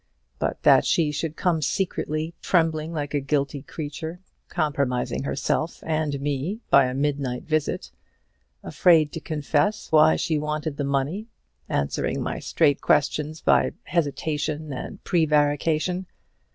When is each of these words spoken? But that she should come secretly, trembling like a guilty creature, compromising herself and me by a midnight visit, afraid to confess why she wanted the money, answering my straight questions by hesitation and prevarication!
But 0.39 0.63
that 0.63 0.83
she 0.83 1.11
should 1.11 1.35
come 1.35 1.61
secretly, 1.61 2.33
trembling 2.41 2.91
like 2.91 3.13
a 3.13 3.19
guilty 3.19 3.61
creature, 3.61 4.19
compromising 4.49 5.25
herself 5.25 5.83
and 5.85 6.19
me 6.19 6.59
by 6.71 6.85
a 6.85 6.95
midnight 6.95 7.43
visit, 7.43 7.91
afraid 8.63 9.11
to 9.11 9.19
confess 9.19 9.91
why 9.91 10.15
she 10.15 10.39
wanted 10.39 10.77
the 10.77 10.83
money, 10.83 11.27
answering 11.69 12.19
my 12.19 12.39
straight 12.39 12.81
questions 12.81 13.41
by 13.41 13.73
hesitation 13.85 14.73
and 14.73 15.03
prevarication! 15.03 16.07